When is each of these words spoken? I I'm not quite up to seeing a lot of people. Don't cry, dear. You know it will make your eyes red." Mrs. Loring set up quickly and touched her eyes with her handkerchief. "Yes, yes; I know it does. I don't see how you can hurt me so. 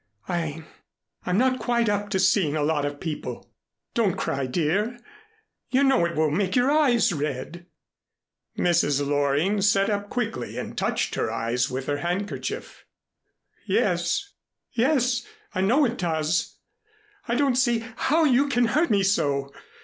I 0.27 0.63
I'm 1.27 1.37
not 1.37 1.59
quite 1.59 1.87
up 1.87 2.09
to 2.09 2.19
seeing 2.19 2.55
a 2.55 2.63
lot 2.63 2.85
of 2.85 2.99
people. 2.99 3.53
Don't 3.93 4.17
cry, 4.17 4.47
dear. 4.47 4.97
You 5.69 5.83
know 5.83 6.05
it 6.05 6.15
will 6.15 6.31
make 6.31 6.55
your 6.55 6.71
eyes 6.71 7.13
red." 7.13 7.67
Mrs. 8.57 9.05
Loring 9.05 9.61
set 9.61 9.91
up 9.91 10.09
quickly 10.09 10.57
and 10.57 10.75
touched 10.75 11.13
her 11.13 11.31
eyes 11.31 11.69
with 11.69 11.85
her 11.85 11.97
handkerchief. 11.97 12.83
"Yes, 13.67 14.33
yes; 14.71 15.23
I 15.53 15.61
know 15.61 15.85
it 15.85 15.99
does. 15.99 16.57
I 17.27 17.35
don't 17.35 17.53
see 17.55 17.85
how 17.97 18.23
you 18.23 18.49
can 18.49 18.65
hurt 18.73 18.89
me 18.89 19.03
so. 19.03 19.51